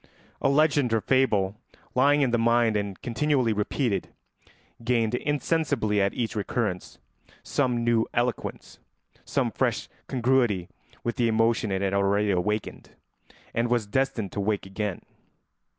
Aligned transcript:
A 0.41 0.49
legend 0.49 0.91
or 0.93 1.01
fable 1.01 1.57
lying 1.93 2.21
in 2.21 2.31
the 2.31 2.39
mind 2.39 2.75
and 2.75 2.99
continually 3.03 3.53
repeated 3.53 4.09
gained 4.83 5.13
insensibly 5.13 6.01
at 6.01 6.15
each 6.15 6.35
recurrence 6.35 6.97
some 7.43 7.83
new 7.83 8.07
eloquence, 8.11 8.79
some 9.25 9.51
fresh 9.51 9.87
congruity 10.07 10.69
with 11.03 11.17
the 11.17 11.27
emotion 11.27 11.71
it 11.71 11.83
had 11.83 11.93
already 11.93 12.31
awakened, 12.31 12.89
and 13.53 13.69
was 13.69 13.85
destined 13.85 14.31
to 14.31 14.39
awake 14.39 14.65
again. 14.65 15.03